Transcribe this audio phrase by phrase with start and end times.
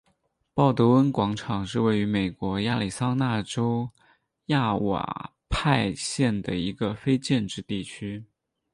[0.55, 3.87] 鲍德温广场是位于美国亚利桑那州
[4.47, 8.25] 亚瓦派县的一个非建制地区。